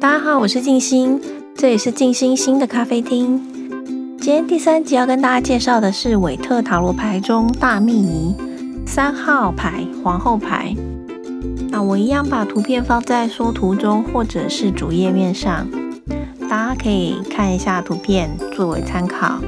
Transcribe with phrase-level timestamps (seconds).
[0.00, 1.20] 大家好，我是静心，
[1.54, 3.38] 这里是静心新的咖啡厅。
[4.18, 8.34] 今天第三集要跟大家介绍的是韦特塔罗牌中大秘仪
[8.86, 10.74] 三号牌皇后牌。
[11.68, 15.68] 那我一样把图片放在说图中或者是主页面上，
[16.48, 19.38] 大家可以看一下图片作为参考。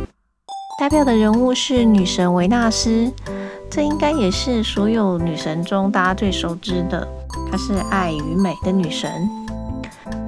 [0.78, 3.10] 代表的人物是女神维纳斯，
[3.70, 7.08] 这应该也是所有女神中大家最熟知的，
[7.50, 9.10] 她是爱与美的女神。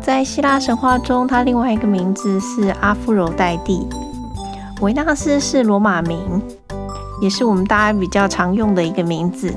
[0.05, 3.89] 在希腊神话中，她另外一个名字是阿芙柔黛蒂。
[4.83, 6.43] 维纳斯是罗马名，
[7.23, 9.51] 也是我们大家比较常用的一个名字。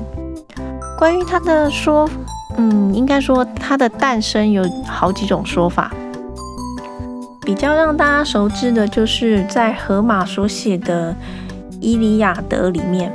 [0.98, 2.08] 关于她的说，
[2.56, 5.92] 嗯，应该说她的诞生有好几种说法。
[7.42, 11.12] 比较让大家熟知的就是在荷马所写的
[11.78, 13.12] 《伊利亚德》里面，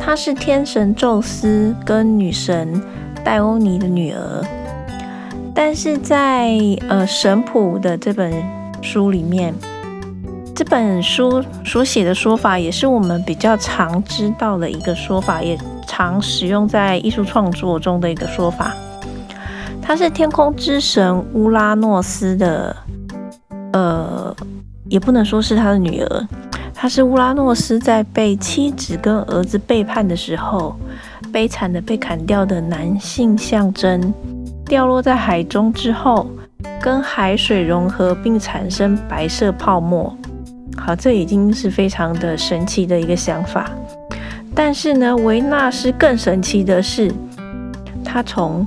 [0.00, 2.82] 她是天神宙斯跟女神
[3.24, 4.44] 戴欧尼的女儿。
[5.60, 6.56] 但是在
[6.88, 8.32] 呃神谱的这本
[8.80, 9.52] 书里面，
[10.54, 18.72] 这本书所写的说法也是我们比较常知道的一个说法，也常使用在艺术创作中的一个说法。
[19.82, 22.76] 她是天空之神乌拉诺斯的，
[23.72, 24.32] 呃，
[24.88, 26.28] 也不能说是他的女儿，
[26.72, 30.76] 她是乌拉诺斯在被妻子跟儿子背叛的时候，
[31.32, 34.14] 悲惨的被砍掉的男性象征。
[34.68, 36.26] 掉落在海中之后，
[36.80, 40.14] 跟海水融合并产生白色泡沫。
[40.76, 43.70] 好，这已经是非常的神奇的一个想法。
[44.54, 47.10] 但是呢，维纳斯更神奇的是，
[48.04, 48.66] 他从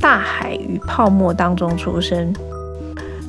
[0.00, 2.34] 大海与泡沫当中出生。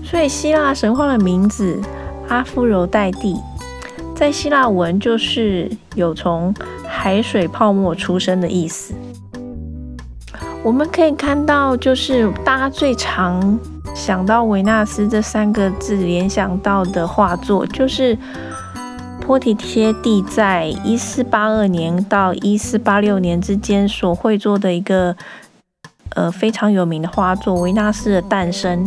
[0.03, 1.80] 所以，希腊神话的名字
[2.28, 3.35] 阿芙柔黛蒂，
[4.16, 6.53] 在希腊文就是有从
[6.88, 8.94] 海水泡沫出生的意思。
[10.64, 13.59] 我们可以看到，就是大家最常
[13.94, 18.18] 想到维纳斯这三个字联想到的画作，就是
[19.19, 25.13] 波提切蒂在一四八二年到一四八六年之间所绘作的一个
[26.16, 28.85] 呃非常有名的画作《维纳斯的诞生》。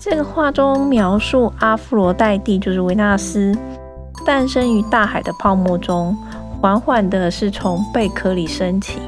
[0.00, 3.56] 这个画中描述阿芙罗黛蒂，就是维纳斯
[4.26, 6.16] 诞生于大海的泡沫中，
[6.60, 8.98] 缓缓的是从贝壳里升起。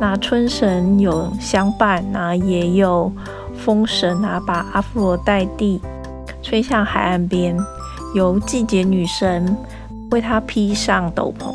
[0.00, 3.12] 那春神有相伴，那也有
[3.54, 5.78] 风神啊，把阿芙罗黛蒂
[6.42, 7.54] 吹向海岸边，
[8.14, 9.54] 由季节女神
[10.10, 11.52] 为她披上斗篷。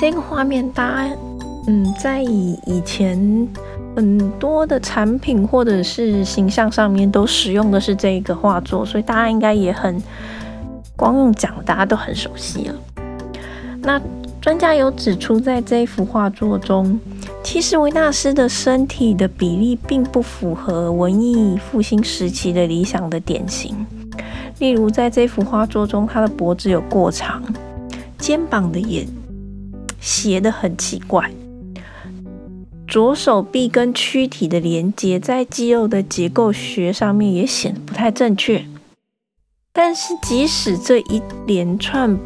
[0.00, 1.16] 这个画面，大家
[1.68, 3.48] 嗯，在以以前
[3.94, 10.02] 很多的产品或者是形象上面都使用的是这个画作，所以大家应该也很
[10.96, 12.74] 光用讲，大家都很熟悉了。
[13.80, 14.00] 那。
[14.40, 16.98] 专家有指出，在这一幅画作中，
[17.42, 23.74] 其实维纳斯的身体的比例并不符合文艺复兴时期的理想的典型。
[24.58, 27.42] 例如，在这幅画作中，他的脖子有过长，
[28.16, 29.06] 肩膀的也
[30.00, 31.30] 斜得很奇怪，
[32.86, 38.64] 左手臂跟躯体的连接在肌肉的结构学上面也显得不太正确。
[39.72, 42.18] 但是，即使这一连串，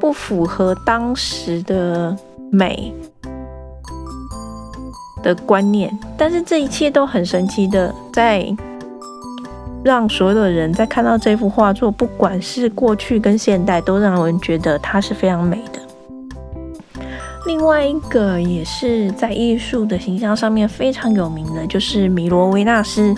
[0.00, 2.16] 不符合当时的
[2.50, 2.92] 美
[5.22, 8.44] 的观念，但是这一切都很神奇的，在
[9.84, 15.80] 让所有的人在看到这幅画作，不管是过去跟现代，都让人觉得它是非常美的。
[17.46, 23.14] 另外一个也是在艺术的形象上面非常有名的，就是米罗维纳斯，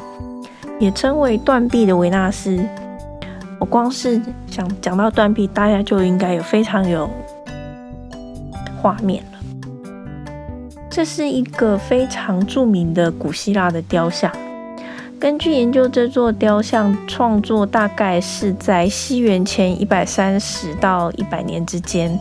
[0.79, 2.65] 也称为断臂的维纳斯。
[3.63, 7.09] 我光是想讲到断臂，大家就应该有非常有
[8.77, 9.39] 画面了。
[10.91, 14.33] 这是一个非常著名的古希腊的雕像。
[15.17, 22.19] 根据研究，这座雕像创作大概是在西元前一百三十到一百年之间。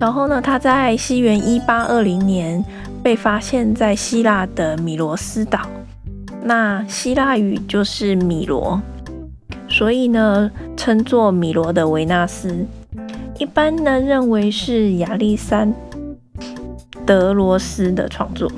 [0.00, 2.64] 然后呢，它在西元一八二零年
[3.04, 5.60] 被发现在希腊的米罗斯岛。
[6.42, 8.82] 那希腊语就是米罗。
[9.80, 12.66] 所以呢，称作米罗的维纳斯，
[13.38, 15.72] 一般呢认为是亚历山
[17.06, 18.52] 德罗斯的创作。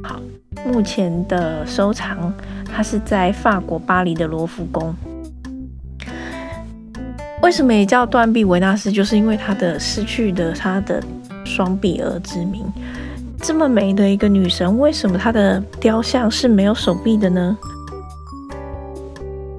[0.00, 0.20] 好，
[0.64, 2.32] 目前的收藏，
[2.72, 4.94] 它是在法国巴黎的罗浮宫。
[7.42, 8.92] 为什么也叫断臂维纳斯？
[8.92, 11.02] 就是因为他的失去的他的
[11.44, 12.64] 双臂而知名。
[13.40, 17.58] 这么美的一个女神，为什么她的雕像是没有手臂的呢？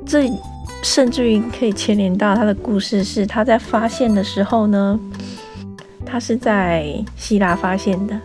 [0.06, 0.32] 这。
[0.86, 5.00] 甚至于可以牵连到他的故事，是他在发现的时候呢，
[6.06, 6.86] 他是在
[7.18, 8.16] 希腊发现的，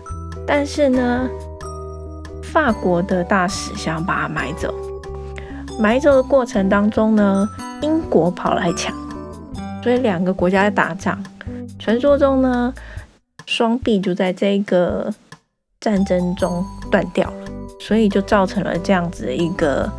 [0.46, 1.26] 但是呢，
[2.42, 4.74] 法国的大使想把他买走。
[5.80, 7.48] 买走的过程当中呢，
[7.80, 8.94] 英国跑来抢，
[9.82, 11.18] 所以两个国家在打仗。
[11.78, 12.74] 传说中呢，
[13.46, 15.10] 双臂就在这个
[15.80, 17.48] 战争中断掉了，
[17.80, 19.90] 所以就造成了这样子的一个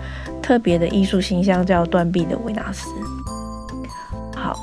[0.51, 2.89] 特别的艺术形象，叫断臂的维纳斯。
[4.35, 4.53] 好，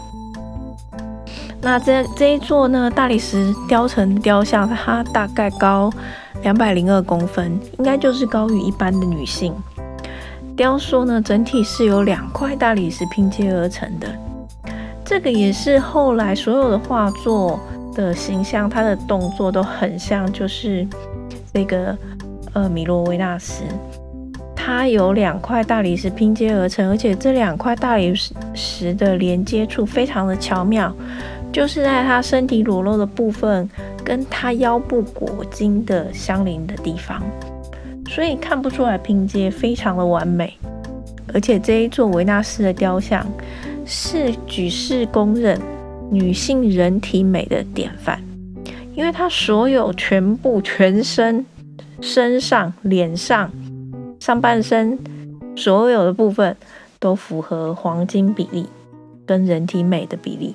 [1.62, 5.90] 那这这一座呢，大理石雕成雕像，它大概高
[6.42, 9.54] 两百零二公分，应该就是高于一般的女性。
[10.54, 14.06] 雕塑呢，整体是由两块大理石拼接而成的。
[15.06, 17.58] 这个也是后来所有的画作
[17.94, 20.86] 的形象，它的动作都很像，就是
[21.50, 21.96] 这个
[22.52, 23.62] 呃米罗维纳斯，
[24.68, 28.12] 它有两块大理石拼接而成，而且这两块大理
[28.52, 30.94] 石的连接处非常的巧妙，
[31.50, 33.66] 就是在它身体裸露的部分
[34.04, 37.22] 跟它腰部裹巾的相邻的地方，
[38.10, 40.52] 所以看不出来拼接非常的完美，
[41.32, 43.26] 而且这一座维纳斯的雕像。
[43.90, 45.58] 是举世公认
[46.10, 48.22] 女性人体美的典范，
[48.94, 51.46] 因为她所有全部全身、
[52.02, 53.50] 身上、脸上、
[54.28, 54.98] 上半身
[55.56, 56.54] 所有的部分
[56.98, 58.66] 都符合黄金比例
[59.24, 60.54] 跟人体美的比例。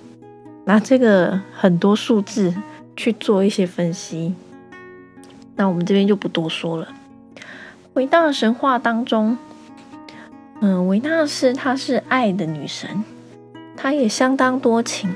[0.65, 2.53] 拿这个很多数字
[2.95, 4.35] 去做一些分析，
[5.55, 6.87] 那我们这边就不多说了。
[7.95, 9.35] 伟大的神话当中，
[10.61, 13.03] 嗯，维纳斯她是爱的女神。
[13.75, 15.09] 她也相当多情，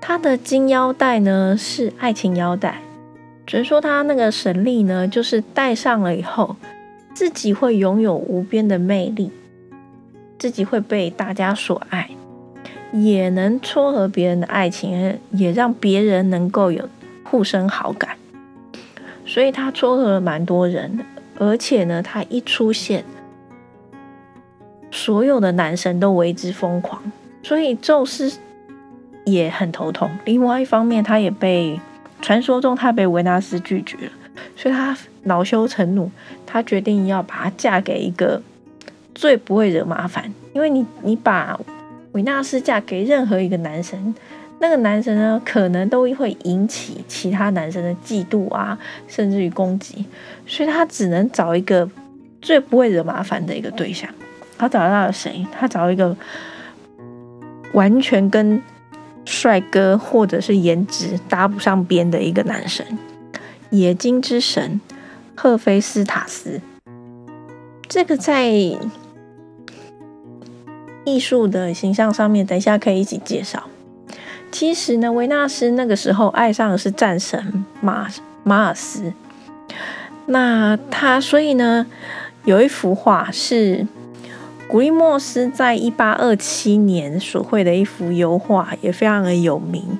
[0.00, 2.80] 她的金腰带呢是爱情腰带。
[3.48, 6.54] 传说她那个神力呢，就是戴上了以后，
[7.18, 9.32] 自己会拥有无边的魅力，
[10.38, 12.08] 自己会被大家所爱，
[12.92, 16.88] 也能撮合别人的爱情，也让别人能够有
[17.24, 18.10] 互生好感。
[19.26, 21.00] 所以他撮合了蛮多人，
[21.40, 23.04] 而且呢，他一出现，
[24.92, 27.02] 所有的男神都为之疯狂。
[27.42, 28.32] 所以宙斯
[29.24, 30.08] 也很头痛。
[30.24, 31.80] 另外一方面，他也被
[32.22, 34.12] 传说中他被维纳斯拒绝了，
[34.54, 34.96] 所以他
[35.28, 36.10] 恼羞成怒，
[36.44, 38.42] 他决定要把她嫁给一个
[39.14, 40.32] 最不会惹麻烦。
[40.52, 41.56] 因为你你把
[42.10, 44.12] 维纳斯嫁给任何一个男神，
[44.58, 48.76] 那个男神呢，可能都会引起其他男生的嫉妒啊，
[49.06, 50.04] 甚至于攻击。
[50.46, 51.88] 所以他只能找一个
[52.42, 54.10] 最不会惹麻烦的一个对象。
[54.58, 55.46] 他找到了谁？
[55.52, 56.16] 他找一个。
[57.74, 58.62] 完全跟
[59.26, 62.82] 帅哥或者是颜值搭不上边的一个男神，
[63.72, 64.80] 冶金之神
[65.38, 66.60] 赫菲斯塔斯。
[67.88, 68.50] 这个在
[71.04, 73.62] 艺术的形象上面，等一下可以一起介绍。
[74.50, 78.08] 其实呢，维纳斯那个时候爱上的是战神马
[78.42, 79.12] 马尔斯。
[80.26, 81.86] 那他所以呢，
[82.44, 83.86] 有一幅画是。
[84.68, 89.98] 古利莫斯在一八二七年所绘的一幅油画也非常的有名，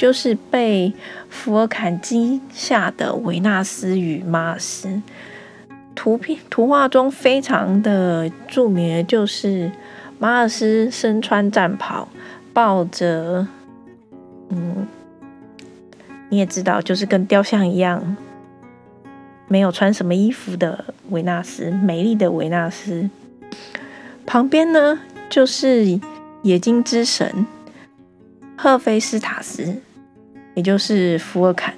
[0.00, 0.90] 就是被
[1.28, 5.02] 福尔坎击下的维纳斯与马尔斯。
[5.94, 9.70] 图片图画中非常的著名的就是
[10.18, 12.08] 马尔斯身穿战袍，
[12.54, 13.46] 抱着，
[14.48, 14.88] 嗯，
[16.30, 18.16] 你也知道，就是跟雕像一样，
[19.48, 23.10] 没有穿什么衣服的维纳斯，美丽的维纳斯。
[24.24, 24.98] 旁边呢，
[25.28, 26.00] 就是
[26.44, 27.46] 冶金之神
[28.56, 29.82] 赫菲斯塔斯，
[30.54, 31.74] 也就是福尔坎。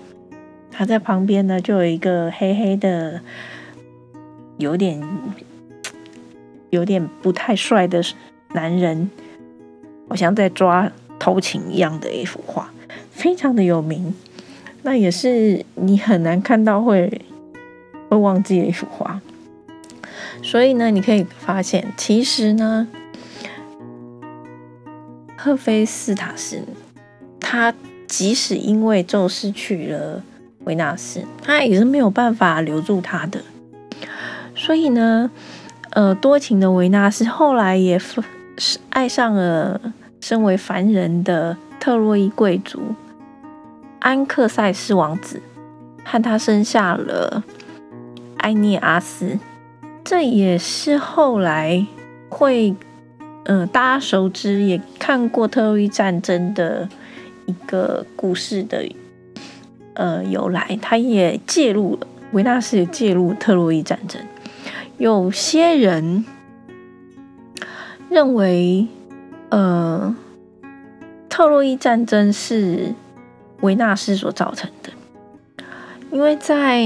[0.71, 3.21] 他在旁边呢，就有一个黑黑的、
[4.57, 5.03] 有点、
[6.71, 8.03] 有点不太帅的
[8.55, 9.11] 男人，
[10.09, 12.71] 好像在抓偷情一样的一幅画，
[13.11, 14.15] 非常的有名。
[14.83, 17.21] 那也是你很难看到会
[18.09, 19.21] 会忘记的一幅画。
[20.43, 22.89] 所以呢，你可以发现，其实呢，
[25.37, 26.63] 赫菲斯塔斯
[27.39, 27.73] 他
[28.13, 30.23] 即使因为宙斯娶了
[30.65, 33.41] 维纳斯，他也是没有办法留住他的。
[34.55, 35.31] 所以呢，
[35.93, 37.99] 呃，多情的维纳斯后来也
[38.91, 39.81] 爱上了
[40.21, 42.95] 身为凡人的特洛伊贵族
[44.01, 45.41] 安克塞斯王子，
[46.05, 47.43] 和他生下了
[48.41, 49.39] 埃涅阿斯。
[50.05, 51.87] 这也是后来
[52.29, 52.75] 会，
[53.45, 56.87] 呃，大家熟知也看过特洛伊战争的
[57.47, 58.85] 一个故事的，
[59.95, 60.79] 呃，由来。
[60.81, 64.21] 他也介入了，维纳斯也介入特洛伊战争。
[64.99, 66.25] 有些人
[68.09, 68.87] 认为，
[69.49, 70.15] 呃，
[71.29, 72.95] 特洛伊战争是
[73.61, 74.93] 维纳斯所造成的，
[76.11, 76.85] 因为在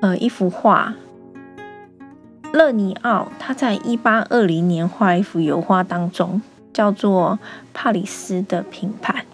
[0.00, 0.94] 呃一幅画。
[2.52, 6.42] 勒尼奥他在一八二零年画一幅油画当中，
[6.80, 7.38] 叫做
[7.74, 9.26] 《帕里斯的评判》。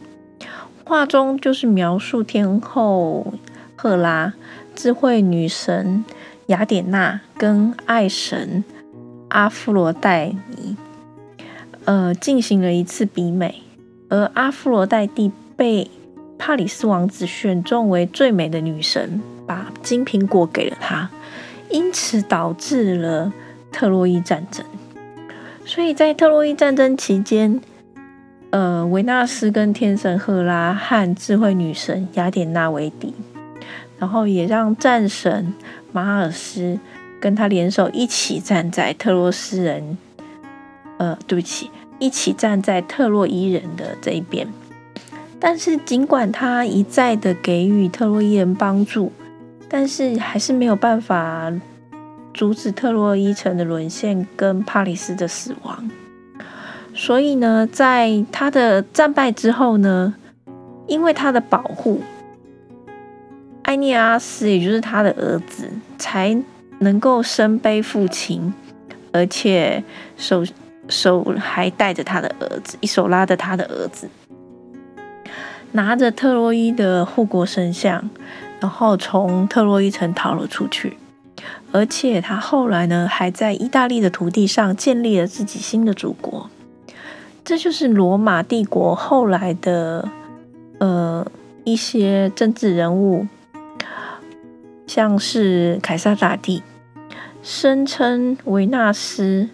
[0.84, 3.34] 画中就是描述天后
[3.76, 4.34] 赫拉、
[4.74, 6.04] 智慧女神
[6.46, 8.64] 雅典娜跟爱神
[9.28, 10.76] 阿芙罗黛尼，
[11.84, 13.62] 呃，进行了一次比美，
[14.08, 15.88] 而阿芙罗黛蒂被
[16.36, 21.08] 帕里斯王子选中为最美的女神，把金苹果给了她。
[21.70, 23.32] 因此导致了
[23.70, 24.66] 特洛伊战争，
[25.66, 27.60] 所以在特洛伊战争期间，
[28.50, 33.12] 呃，维纳斯跟天神赫拉和智慧女神雅典娜为敌，
[33.98, 35.52] 然后也让战神
[35.90, 36.78] 马尔斯
[37.20, 39.98] 跟他联手一起站在特洛斯人，
[40.98, 41.68] 呃，对不起，
[41.98, 44.46] 一起站在特洛伊人的这一边。
[45.40, 49.12] 但是尽管他一再的给予特洛伊人帮助。
[49.68, 51.52] 但是还是没有办法
[52.36, 55.90] 阻止特洛伊城的沦陷跟帕里斯的死亡。
[56.94, 60.14] 所以呢，在他的战败之后呢，
[60.86, 62.02] 因为他的保护，
[63.62, 66.36] 埃涅阿斯也就是他的儿子，才
[66.80, 68.52] 能够身背父亲，
[69.12, 69.82] 而且
[70.18, 70.44] 手
[70.90, 74.10] 手还带着他的儿子，一手拉着他的儿子，
[75.72, 78.10] 拿着特洛伊的护国神像。
[78.60, 80.96] 然后从特洛伊城逃了出去，
[81.72, 86.48] 而且他后来呢，还在意大利的土地上建立了自己新的祖国。
[87.44, 90.08] 这就是罗马帝国后来的
[90.78, 91.24] 呃
[91.64, 93.26] 一些政治人物，
[94.86, 96.62] 像是凯撒大帝，
[97.42, 99.48] 声称维纳斯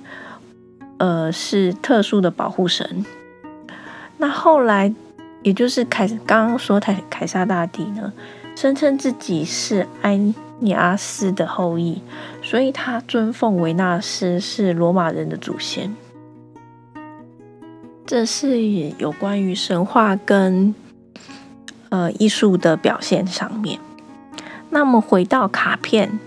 [0.99, 3.05] 呃是特殊的保护神。
[4.17, 4.95] 那后来，
[5.43, 8.13] 也就是凯刚刚说凯凯撒大帝呢？
[8.55, 10.21] 声称自己是埃
[10.63, 12.01] 尼阿斯的后裔，
[12.43, 15.95] 所以他尊奉维纳斯是罗马人的祖先。
[18.07, 18.61] 这是
[18.99, 20.75] 有关于神话跟
[21.89, 23.79] 呃艺术的表现上面。
[24.71, 26.19] 那么回到卡片，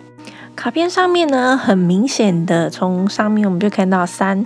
[0.55, 4.45] 卡片上面呢，很明显的从上面我们就看到三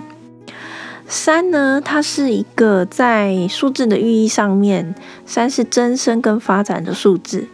[1.06, 4.94] 三呢，它是一个在数字的寓意上面，
[5.26, 7.48] 三是增生跟发展的数字。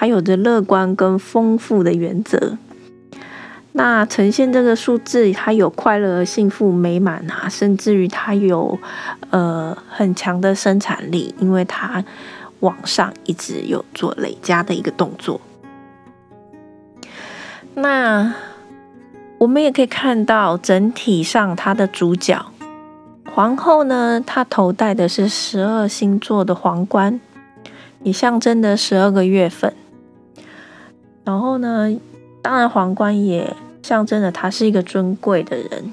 [0.00, 2.56] 它有着乐观跟丰富的原则，
[3.72, 8.78] 那呈现这个数字，它有快乐、幸福、美满啊，甚至于它有
[9.30, 12.04] 呃很强的生产力，因为它
[12.60, 15.40] 往上一直有做累加的一个动作。
[17.74, 18.32] 那
[19.38, 22.40] 我们也可以看到，整体上它的主角
[23.24, 27.18] 皇后呢，她头戴的是十二星座的皇冠，
[28.04, 29.74] 也象征的十二个月份。
[31.28, 31.94] 然后呢，
[32.40, 35.92] 当然皇冠也象征着他是一个尊贵的人，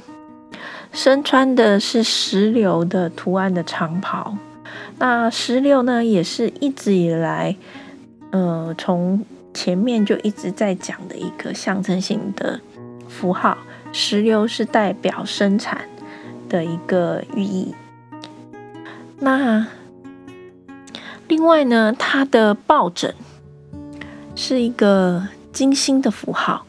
[0.94, 4.38] 身穿的是石榴的图案的长袍。
[4.98, 7.54] 那石榴呢，也是一直以来，
[8.32, 12.58] 呃，从前面就一直在讲的一个象征性的
[13.10, 13.58] 符号。
[13.92, 15.82] 石榴是代表生产
[16.48, 17.76] 的一个寓意。
[19.20, 19.68] 那
[21.28, 23.14] 另外呢，它的抱枕。
[24.36, 26.66] 是一个金星的符号，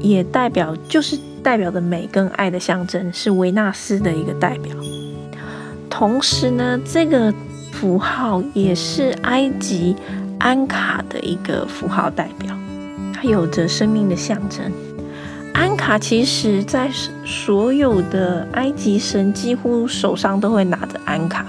[0.00, 4.74] 也代表就是代表的美跟爱的象征，是维纳斯的一个代表。
[5.90, 7.32] 同时呢，这个
[7.70, 9.94] 符号也是埃及
[10.38, 12.56] 安卡的一个符号代表，
[13.12, 14.72] 它有着生命的象征。
[15.52, 16.90] 安卡其实在
[17.26, 21.44] 所有的埃及神几乎手上都会拿着安卡，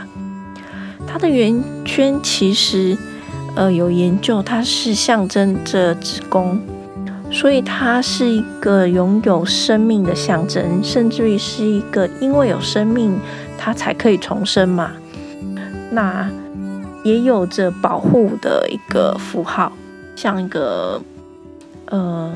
[1.08, 2.98] 它的圆圈其实。
[3.56, 6.60] 呃，有研究，它是象征着子宫，
[7.32, 13.18] 所以它是一个拥有生命的象征，甚至于是一个因为有生命，
[13.58, 14.92] 它才可以重生嘛。
[15.92, 16.30] 那
[17.04, 19.72] 也有着保护的一个符号，
[20.18, 21.02] 像一个
[21.86, 22.34] 呃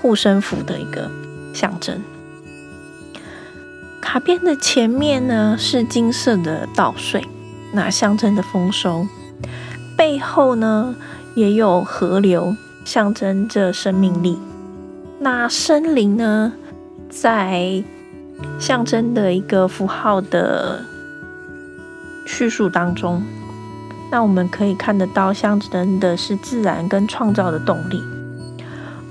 [0.00, 1.10] 护身符的一个
[1.52, 2.00] 象征。
[4.00, 7.24] 卡片的前面呢是金色的稻穗，
[7.72, 9.06] 那象征的丰收。
[10.02, 10.96] 背后呢，
[11.36, 14.36] 也有河流，象征着生命力。
[15.20, 16.52] 那森林呢，
[17.08, 17.84] 在
[18.58, 20.84] 象征的一个符号的
[22.26, 23.22] 叙述当中，
[24.10, 28.02] 那我们可以看得到，象征的是自然跟创造的动力。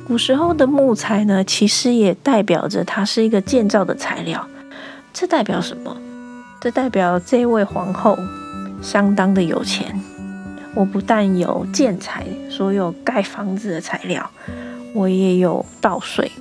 [0.05, 4.45] 古时候的木材呢，其实也代表着它是一个建造的材料。
[5.13, 5.95] 这代表什么？
[6.59, 8.17] 这代表这位皇后
[8.81, 9.97] 相当的有钱。
[10.73, 14.29] 我不但有建材，所有盖房子的材料，
[14.93, 16.31] 我也有倒水，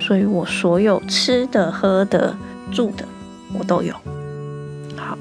[0.00, 2.36] 所以我所有吃的、喝的、
[2.72, 3.04] 住的，
[3.56, 3.94] 我都有。
[4.96, 5.16] 好，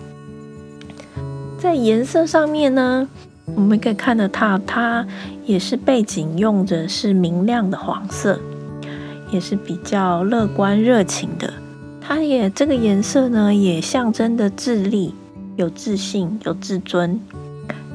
[1.59, 3.07] 在颜色上面呢，
[3.55, 5.05] 我们可以看得到，它
[5.45, 8.39] 也是背景用的是明亮的黄色，
[9.29, 11.53] 也是比较乐观、热情的。
[12.01, 15.13] 它也这个颜色呢，也象征的智力、
[15.55, 17.19] 有自信、有自尊。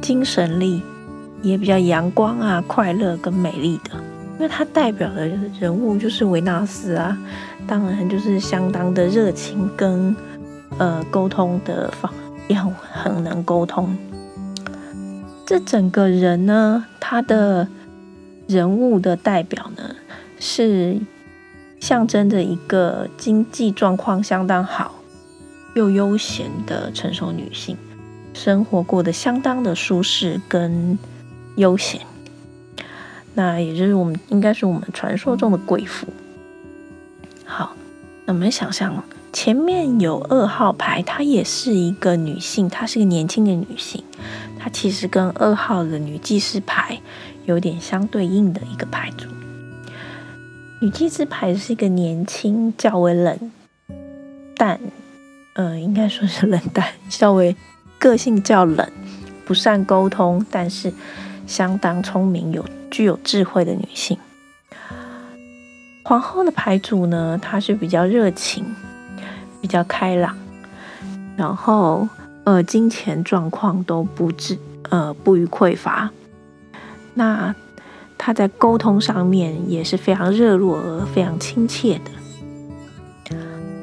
[0.07, 0.81] 精神力
[1.43, 3.91] 也比较阳光啊，快乐跟美丽的，
[4.35, 5.27] 因为它代表的
[5.59, 7.19] 人物就是维纳斯啊，
[7.67, 10.15] 当然就是相当的热情跟
[10.79, 12.09] 呃沟通的方
[12.47, 13.99] 也很很能沟通。
[15.45, 17.67] 这整个人呢，他的
[18.47, 19.97] 人物的代表呢，
[20.39, 21.01] 是
[21.81, 24.95] 象征着一个经济状况相当好
[25.75, 27.77] 又悠闲的成熟女性。
[28.37, 30.99] 生活过得相当的舒适跟
[31.57, 32.03] 悠闲，
[33.33, 36.07] 那也就是我们应该是我们传说中的贵妇。
[37.47, 37.75] 好，
[38.27, 39.03] 那我们想象
[39.33, 44.05] 前面有二号牌，她也是一个女性，她是个年轻的女性，
[44.59, 47.01] 她其实跟二号的女祭司牌
[47.47, 49.27] 有点相对应的一个牌组。
[50.83, 53.51] 女祭司牌是一个年轻、较为冷
[54.55, 54.79] 淡，
[55.55, 57.57] 呃，应该说是冷淡， 稍微。
[57.99, 58.91] 个性较冷，
[59.45, 60.93] 不善沟通，但是
[61.47, 64.19] 相当聪明、有具有智慧的女性。
[66.05, 68.65] 皇后的牌组呢，她是比较热情、
[69.61, 70.37] 比较开朗，
[71.37, 72.09] 然后
[72.45, 74.57] 呃，金钱状况都不至
[74.91, 76.11] 呃不予匮乏。
[77.15, 77.55] 那
[78.17, 83.37] 她在沟通上面也是非常热络而非常亲切的。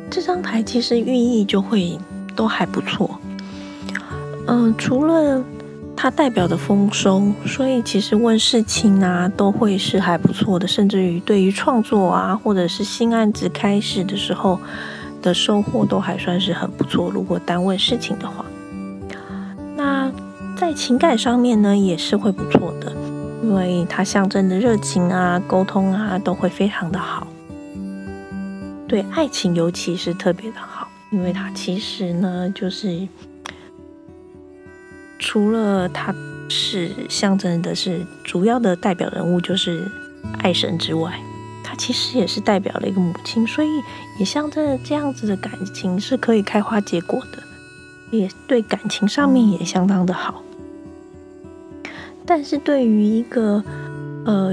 [0.10, 2.00] 这张牌其实寓意就会
[2.36, 3.20] 都还不错。
[4.56, 5.44] 嗯，除了
[5.96, 14.60] 它代表的丰收，所以其实问事情啊都会是还不错的，甚至于对于创作啊或者是新案子开始的时候
[15.24, 17.10] 的收获都还算是很不错。
[17.10, 18.46] 如果单问事情的话，
[19.76, 20.12] 那
[20.56, 22.94] 在情感上面呢也是会不错的，
[23.42, 27.26] 因为它象征的热情啊、沟通啊都会非常的好。
[28.88, 33.08] 对爱情尤其是特别的好，因为它其实呢就是。
[35.26, 36.14] 除了他
[36.50, 39.90] 是象征的是主要的代表人物就是
[40.40, 41.18] 爱神之外，
[41.64, 43.70] 他其实也是代表了一个母亲，所以
[44.20, 47.42] 也象征着这样子的感情是可以开花结果的，
[48.12, 50.44] 也对感情上面也相当的好。
[52.26, 53.64] 但是对于一个
[54.26, 54.52] 呃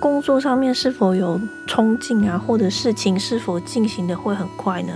[0.00, 4.92] 工作上面是否有冲劲啊，或者事情是否进行的会很快呢？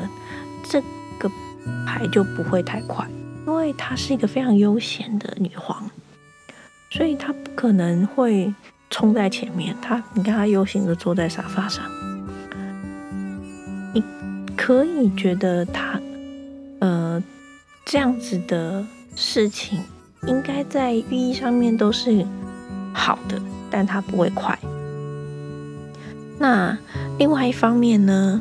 [0.68, 0.82] 这
[1.20, 1.30] 个
[1.86, 3.08] 牌就不会太快。
[3.46, 5.90] 因为她是一个非常悠闲的女皇，
[6.90, 8.52] 所以她不可能会
[8.88, 9.76] 冲在前面。
[9.82, 11.84] 她，你看她悠闲的坐在沙发上，
[13.92, 14.02] 你
[14.56, 16.00] 可以觉得她，
[16.80, 17.22] 呃，
[17.84, 19.80] 这样子的事情
[20.26, 22.24] 应该在寓意上面都是
[22.94, 24.58] 好的，但她不会快。
[26.38, 26.76] 那
[27.18, 28.40] 另外一方面呢，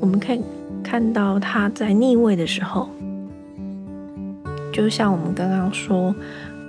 [0.00, 0.42] 我们可以
[0.82, 2.88] 看到她在逆位的时候。
[4.72, 6.14] 就像我们刚刚说，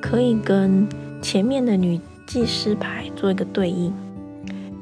[0.02, 0.88] 可以跟
[1.22, 3.94] 前面的女祭司牌做一个对应，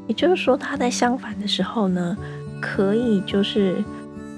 [0.07, 2.17] 也就是说，她在相反的时候呢，
[2.61, 3.83] 可以就是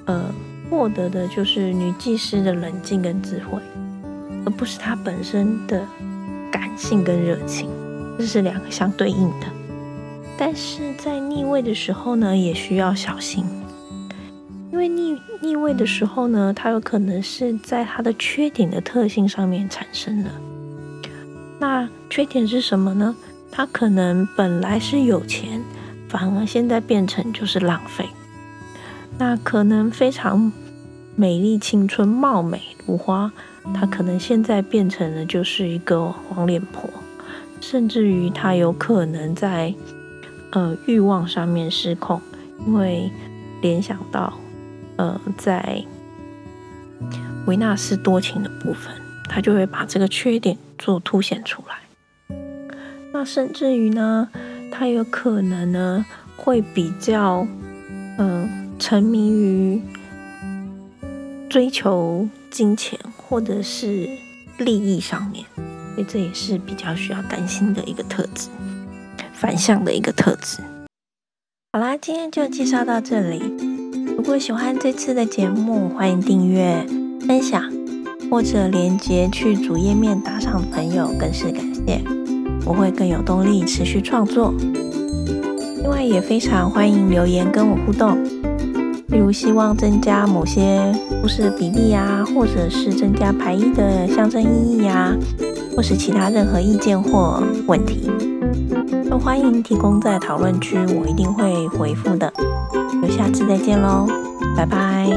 [0.05, 0.23] 呃
[0.69, 3.61] 获得的就是女祭司的冷静跟智慧，
[4.45, 5.85] 而不是她本身的
[6.51, 7.69] 感性跟热情，
[8.17, 9.47] 这是两个相对应的。
[10.37, 13.45] 但是在逆位的时候呢，也需要小心。
[14.81, 20.31] 因为逆逆位的时候呢，它有可能是在它的缺点的特性上面产生的。
[21.59, 23.15] 那缺点是什么呢？
[23.51, 25.61] 它可能本来是有钱，
[26.09, 28.09] 反而现在变成就是浪费。
[29.19, 30.51] 那可能非常
[31.15, 33.31] 美丽、青春、貌美如花，
[33.75, 36.89] 它可能现在变成了就是一个黄脸婆，
[37.59, 39.71] 甚至于它有可能在
[40.53, 42.19] 呃欲望上面失控，
[42.65, 43.11] 因为
[43.61, 44.33] 联想到。
[45.01, 45.83] 呃，在
[47.47, 48.93] 维纳斯多情的部分，
[49.27, 52.37] 他就会把这个缺点做凸显出来。
[53.11, 54.29] 那甚至于呢，
[54.71, 56.05] 他有可能呢
[56.37, 57.47] 会比较
[58.19, 59.81] 嗯沉迷于
[61.49, 64.07] 追求金钱或者是
[64.59, 65.43] 利益上面，
[65.95, 68.49] 所以这也是比较需要担心的一个特质，
[69.33, 70.59] 反向的一个特质。
[71.73, 73.70] 好啦，今天就介绍到这里。
[74.17, 76.85] 如果喜欢这次的节目，欢迎订阅、
[77.27, 77.63] 分享。
[78.29, 82.01] 或者连接去主页面打赏朋友，更是感谢，
[82.65, 84.53] 我会更有动力持续创作。
[85.81, 88.23] 另外，也非常欢迎留言跟我互动，
[89.09, 90.79] 例如希望增加某些
[91.21, 95.13] 故事比例呀，或者是增加排一的象征意义呀，
[95.75, 98.09] 或是其他任何意见或问题，
[99.23, 102.31] 欢迎提供在讨论区，我一定会回复的。
[103.01, 104.07] 就下次再见喽，
[104.55, 105.07] 拜拜。